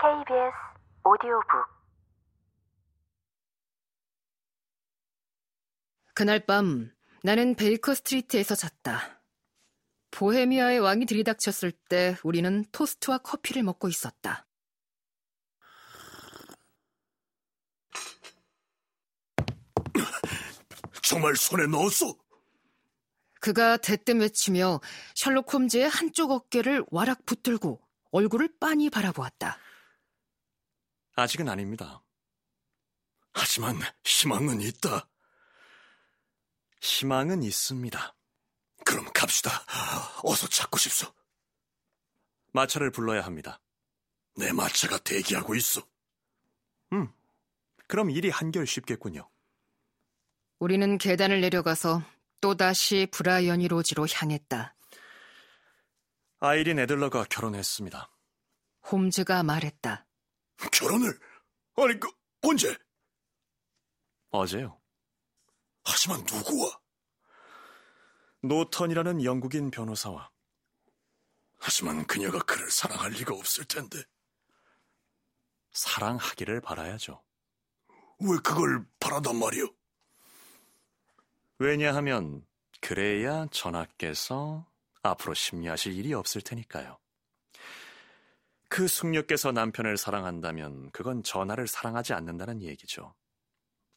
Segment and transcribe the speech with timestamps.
[0.00, 0.54] KBS
[1.04, 1.66] 오디오북
[6.14, 6.92] 그날 밤
[7.24, 9.20] 나는 베이커 스트리트에서 잤다.
[10.12, 14.46] 보헤미아의 왕이 들이닥쳤을 때 우리는 토스트와 커피를 먹고 있었다.
[21.02, 22.14] 정말 손에 넣었어?
[23.40, 24.80] 그가 대뜸 외치며
[25.16, 27.80] 셜록 홈즈의 한쪽 어깨를 와락 붙들고
[28.12, 29.58] 얼굴을 빤히 바라보았다.
[31.18, 32.00] 아직은 아닙니다.
[33.32, 35.08] 하지만 희망은 있다.
[36.80, 38.14] 희망은 있습니다.
[38.84, 39.50] 그럼 갑시다.
[40.22, 41.12] 어서 찾고 싶소.
[42.52, 43.60] 마차를 불러야 합니다.
[44.36, 45.84] 내 마차가 대기하고 있어.
[46.92, 47.12] 음,
[47.88, 49.28] 그럼 일이 한결 쉽겠군요.
[50.60, 52.00] 우리는 계단을 내려가서
[52.40, 54.76] 또다시 브라이어니 로지로 향했다.
[56.38, 58.08] 아이린 애들러가 결혼했습니다.
[58.92, 60.07] 홈즈가 말했다.
[60.72, 61.18] 결혼을?
[61.76, 62.10] 아니, 그,
[62.42, 62.76] 언제?
[64.30, 64.80] 어제요.
[65.84, 66.80] 하지만 누구와?
[68.42, 70.30] 노턴이라는 영국인 변호사와.
[71.58, 74.02] 하지만 그녀가 그를 사랑할 리가 없을 텐데.
[75.72, 77.22] 사랑하기를 바라야죠.
[78.20, 79.68] 왜 그걸 바라단 말이오?
[81.58, 82.46] 왜냐하면
[82.80, 84.66] 그래야 전하께서
[85.02, 86.98] 앞으로 심리하실 일이 없을 테니까요.
[88.68, 93.14] 그 숙녀께서 남편을 사랑한다면 그건 전하를 사랑하지 않는다는 얘기죠.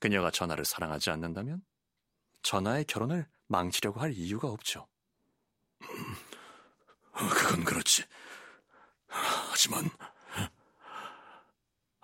[0.00, 1.62] 그녀가 전하를 사랑하지 않는다면
[2.42, 4.88] 전하의 결혼을 망치려고 할 이유가 없죠.
[5.82, 5.88] 음,
[7.12, 8.04] 그건 그렇지.
[9.06, 9.84] 하지만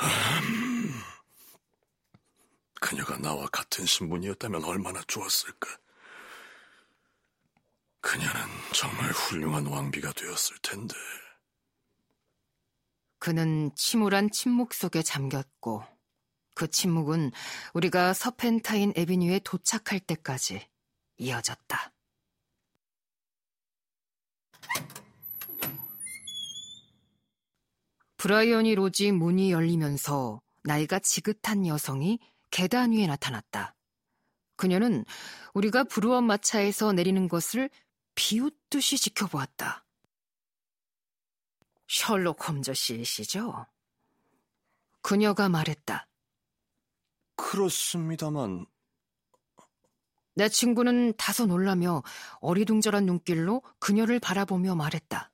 [0.00, 1.02] 음,
[2.80, 5.68] 그녀가 나와 같은 신분이었다면 얼마나 좋았을까.
[8.00, 8.40] 그녀는
[8.72, 10.94] 정말 훌륭한 왕비가 되었을 텐데.
[13.18, 15.82] 그는 침울한 침묵 속에 잠겼고
[16.54, 17.32] 그 침묵은
[17.74, 20.66] 우리가 서펜타인 에비뉴에 도착할 때까지
[21.18, 21.92] 이어졌다.
[28.16, 32.18] 브라이언이 로지 문이 열리면서 나이가 지긋한 여성이
[32.50, 33.76] 계단 위에 나타났다.
[34.56, 35.04] 그녀는
[35.54, 37.70] 우리가 브루원 마차에서 내리는 것을
[38.16, 39.84] 비웃듯이 지켜보았다.
[41.88, 43.66] 셜록 홈즈 씨시죠?
[45.02, 46.06] 그녀가 말했다.
[47.36, 48.66] 그렇습니다만
[50.34, 52.02] 내 친구는 다소 놀라며
[52.40, 55.32] 어리둥절한 눈길로 그녀를 바라보며 말했다.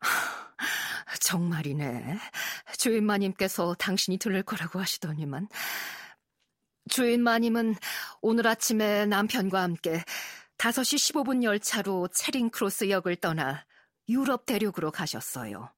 [1.20, 2.18] 정말이네.
[2.76, 5.48] 주인 마님께서 당신이 들를 거라고 하시더니만.
[6.90, 7.76] 주인 마님은
[8.20, 10.04] 오늘 아침에 남편과 함께
[10.58, 13.64] 5시 15분 열차로 체링크로스 역을 떠나
[14.08, 15.72] 유럽 대륙으로 가셨어요.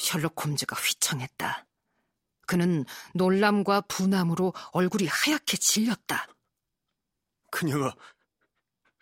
[0.00, 1.66] 셜록 홈즈가 휘청했다.
[2.46, 6.26] 그는 놀람과 분함으로 얼굴이 하얗게 질렸다.
[7.50, 7.94] 그녀가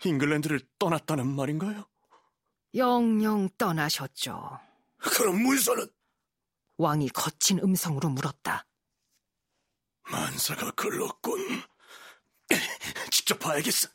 [0.04, 1.86] 잉글랜드를 떠났다는 말인가요?
[2.74, 4.58] 영영 떠나셨죠.
[4.98, 5.88] 그럼 문서는?
[6.78, 8.66] 왕이 거친 음성으로 물었다.
[10.10, 11.62] 만사가 글렀군.
[13.10, 13.88] 직접 봐야겠어.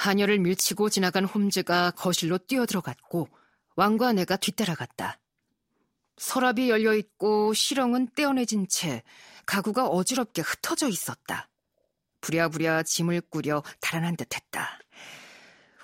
[0.00, 3.28] 하녀를 밀치고 지나간 홈즈가 거실로 뛰어들어갔고
[3.76, 5.20] 왕과 내가 뒤따라갔다.
[6.16, 9.02] 서랍이 열려 있고 실형은 떼어내진 채
[9.44, 11.48] 가구가 어지럽게 흩어져 있었다.
[12.22, 14.78] 부랴부랴 짐을 꾸려 달아난 듯했다.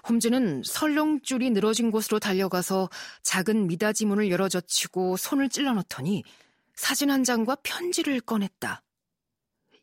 [0.08, 2.88] 홈즈는 설렁줄이 늘어진 곳으로 달려가서
[3.22, 6.22] 작은 미닫이 문을 열어젖히고 손을 찔러 넣더니
[6.74, 8.82] 사진 한 장과 편지를 꺼냈다.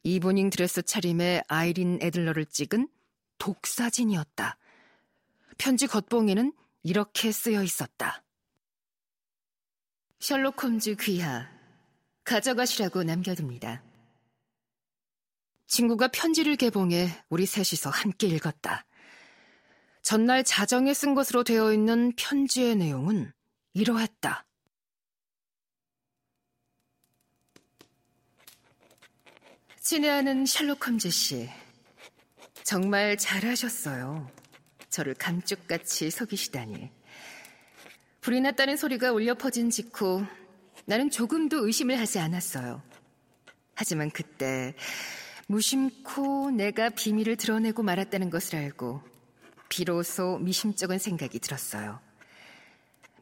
[0.03, 2.88] 이브닝 드레스 차림에 아이린 애들러를 찍은
[3.43, 4.57] 독사진이었다.
[5.57, 8.23] 편지 겉봉에는 이렇게 쓰여 있었다.
[10.19, 11.49] 셜록 홈즈 귀하,
[12.23, 13.83] 가져가시라고 남겨둡니다.
[15.67, 18.85] 친구가 편지를 개봉해 우리 셋이서 함께 읽었다.
[20.01, 23.34] 전날 자정에 쓴 것으로 되어 있는 편지의 내용은
[23.73, 24.46] 이러했다.
[29.81, 31.49] 친애하는 셜록 홈즈 씨,
[32.63, 34.29] 정말 잘하셨어요.
[34.89, 36.89] 저를 감쪽같이 속이시다니.
[38.21, 40.25] 불이 났다는 소리가 울려 퍼진 직후
[40.85, 42.81] 나는 조금도 의심을 하지 않았어요.
[43.75, 44.75] 하지만 그때
[45.47, 49.01] 무심코 내가 비밀을 드러내고 말았다는 것을 알고
[49.67, 51.99] 비로소 미심쩍은 생각이 들었어요.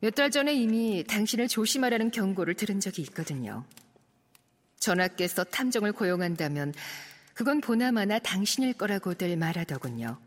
[0.01, 3.65] 몇 달 전에 이미 당신을 조심하라는 경고를 들은 적이 있거든요.
[4.79, 6.73] 전하께서 탐정을 고용한다면
[7.33, 10.19] 그건 보나마나 당신일 거라고들 말하더군요.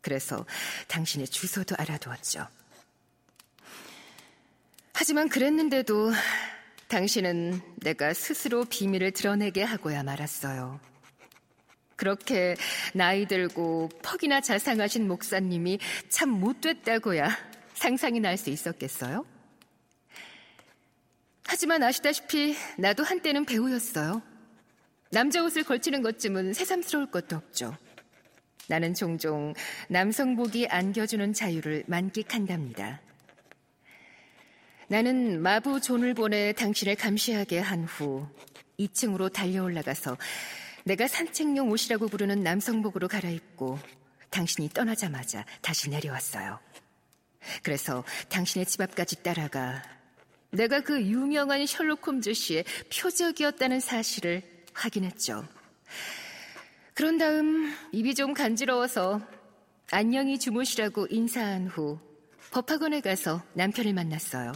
[0.00, 0.44] 그래서
[0.88, 2.46] 당신의 주소도 알아두었죠.
[4.92, 6.12] 하지만 그랬는데도
[6.88, 10.80] 당신은 내가 스스로 비밀을 드러내게 하고야 말았어요.
[11.96, 12.56] 그렇게
[12.92, 17.28] 나이 들고 퍽이나 자상하신 목사님이 참 못됐다고야
[17.74, 19.24] 상상이 날 수 있었겠어요?
[21.46, 24.22] 하지만 아시다시피 나도 한때는 배우였어요.
[25.14, 27.76] 남자 옷을 걸치는 것쯤은 새삼스러울 것도 없죠.
[28.66, 29.54] 나는 종종
[29.88, 33.00] 남성복이 안겨주는 자유를 만끽한답니다.
[34.88, 38.26] 나는 마부 존을 보내 당신을 감시하게 한 후
[38.80, 40.18] 2층으로 달려 올라가서
[40.82, 43.78] 내가 산책용 옷이라고 부르는 남성복으로 갈아입고
[44.30, 46.58] 당신이 떠나자마자 다시 내려왔어요.
[47.62, 49.80] 그래서 당신의 집 앞까지 따라가
[50.50, 55.46] 내가 그 유명한 셜록 홈즈 씨의 표적이었다는 사실을 확인했죠.
[56.92, 59.20] 그런 다음 입이 좀 간지러워서
[59.90, 61.98] 안녕히 주무시라고 인사한 후
[62.50, 64.52] 법학원에 가서 남편을 만났어요.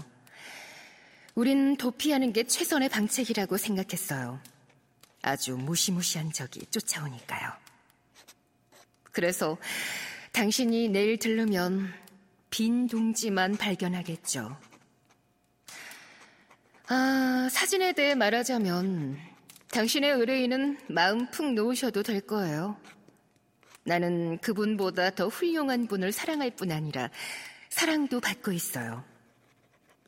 [1.34, 4.40] 우린 도피하는 게 최선의 방책이라고 생각했어요.
[5.22, 7.52] 아주 무시무시한 적이 쫓아오니까요.
[9.12, 9.58] 그래서
[10.32, 11.92] 당신이 내일 들르면
[12.50, 14.56] 빈 둥지만 발견하겠죠.
[16.88, 19.18] 아, 사진에 대해 말하자면
[19.70, 22.76] 당신의 의뢰인은 마음 푹 놓으셔도 될 거예요.
[23.84, 27.10] 나는 그분보다 더 훌륭한 분을 사랑할 뿐 아니라
[27.68, 29.04] 사랑도 받고 있어요.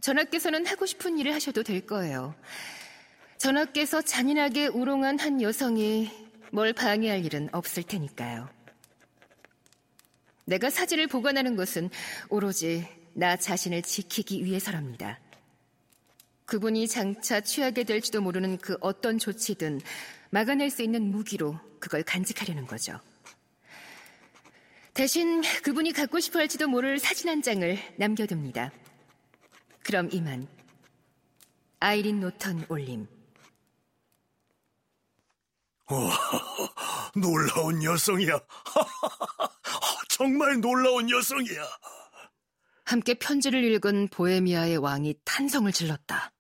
[0.00, 2.34] 전하께서는 하고 싶은 일을 하셔도 될 거예요.
[3.38, 6.10] 전하께서 잔인하게 우롱한 한 여성이
[6.52, 8.48] 뭘 방해할 일은 없을 테니까요.
[10.44, 11.90] 내가 사진을 보관하는 것은
[12.28, 15.18] 오로지 나 자신을 지키기 위해서랍니다.
[16.50, 19.80] 그분이 장차 취하게 될지도 모르는 그 어떤 조치든
[20.30, 22.98] 막아낼 수 있는 무기로 그걸 간직하려는 거죠.
[24.92, 28.72] 대신 그분이 갖고 싶어 할지도 모를 사진 한 장을 남겨둡니다.
[29.84, 30.48] 그럼 이만.
[31.78, 33.06] 아이린 노턴 올림.
[35.88, 36.18] 와,
[37.14, 38.40] 놀라운 여성이야.
[40.08, 41.62] 정말 놀라운 여성이야.
[42.86, 46.32] 함께 편지를 읽은 보헤미아의 왕이 탄성을 질렀다.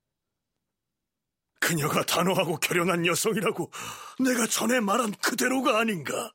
[1.60, 3.70] 그녀가 단호하고 결연한 여성이라고
[4.24, 6.32] 내가 전에 말한 그대로가 아닌가.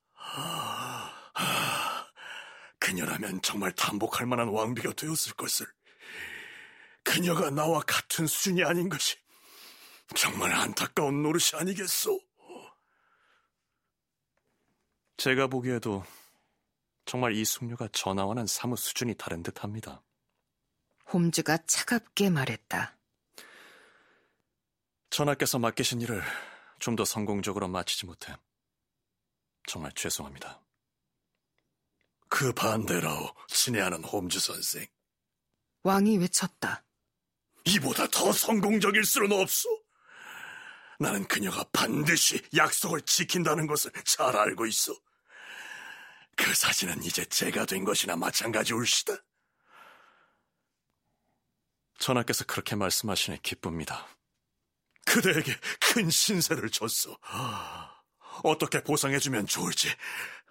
[2.80, 5.66] 그녀라면 정말 탐복할 만한 왕비가 되었을 것을.
[7.04, 9.18] 그녀가 나와 같은 수준이 아닌 것이
[10.16, 12.20] 정말 안타까운 노릇이 아니겠소?
[15.18, 16.04] 제가 보기에도
[17.06, 20.04] 정말 이 숙녀가 전하와는 사뭇 수준이 다른 듯합니다.
[21.12, 22.98] 홈즈가 차갑게 말했다.
[25.16, 26.22] 전하께서 맡기신 일을
[26.80, 28.36] 좀 더 성공적으로 마치지 못해
[29.66, 30.62] 정말 죄송합니다.
[32.28, 34.86] 그 반대라오, 친애하는 홈즈 선생.
[35.84, 36.84] 왕이 외쳤다.
[37.64, 39.70] 이보다 더 성공적일 수는 없소.
[41.00, 44.94] 나는 그녀가 반드시 약속을 지킨다는 것을 잘 알고 있어.
[46.36, 49.16] 그 사진은 이제 제가 된 것이나 마찬가지 울시다.
[52.00, 54.06] 전하께서 그렇게 말씀하시니 기쁩니다.
[55.06, 57.18] 그대에게 큰 신세를 줬소.
[58.44, 59.88] 어떻게 보상해주면 좋을지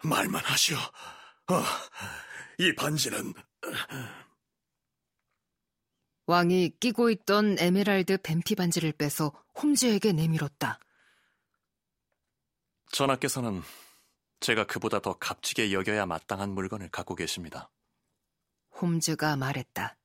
[0.02, 0.76] 말만 하시오.
[0.78, 1.62] 어,
[2.58, 3.34] 이 반지는
[6.26, 10.80] 왕이 끼고 있던 에메랄드 뱀피 반지를 빼서 홈즈에게 내밀었다.
[12.90, 13.62] 전하께서는
[14.40, 17.70] 제가 그보다 더 값지게 여겨야 마땅한 물건을 갖고 계십니다.
[18.80, 19.96] 홈즈가 말했다.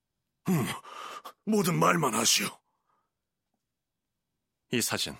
[0.49, 0.65] 음,
[1.45, 2.47] 모든 말만 하시오.
[4.71, 5.15] 이 사진.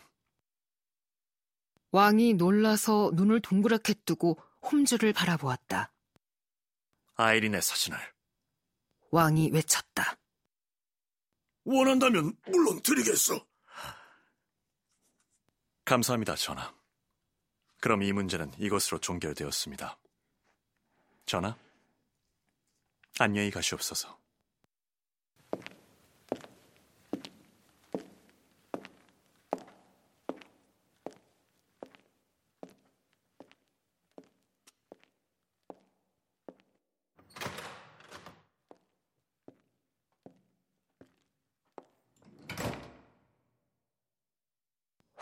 [1.91, 5.91] 왕이 놀라서 눈을 동그랗게 뜨고 홈즈를 바라보았다.
[7.15, 7.98] 아이린의 사진을.
[9.12, 10.18] 왕이 외쳤다.
[11.63, 13.46] 원한다면 물론 드리겠소.
[15.86, 16.72] 감사합니다, 전하.
[17.82, 19.98] 그럼 이 문제는 이것으로 종결되었습니다.
[21.25, 21.58] 전하,
[23.20, 24.20] 안녕히 가시옵소서.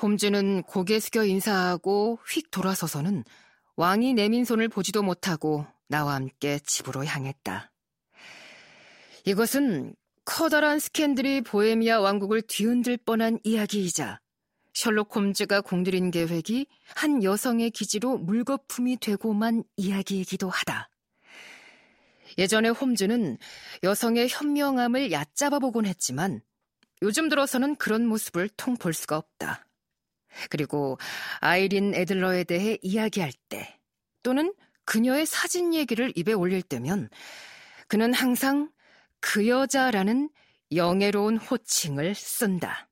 [0.07, 3.25] 홈즈는 고개 숙여 인사하고 휙 돌아서서는
[3.75, 7.69] 왕이 내민 손을 보지도 못하고 나와 함께 집으로 향했다.
[9.25, 14.21] 이것은 커다란 스캔들이 보헤미아 왕국을 뒤흔들 뻔한 이야기이자
[14.73, 20.89] 셜록 홈즈가 공들인 계획이 한 여성의 기지로 물거품이 되고만 이야기이기도 하다.
[22.37, 23.37] 예전에 홈즈는
[23.83, 26.39] 여성의 현명함을 얕잡아 보곤 했지만
[27.01, 29.66] 요즘 들어서는 그런 모습을 통 볼 수가 없다.
[30.49, 30.97] 그리고
[31.39, 33.79] 아이린 애들러에 대해 이야기할 때
[34.23, 34.53] 또는
[34.85, 37.09] 그녀의 사진 얘기를 입에 올릴 때면
[37.87, 38.69] 그는 항상
[39.19, 40.29] 그 여자라는
[40.73, 42.86] 영예로운 호칭을 쓴다.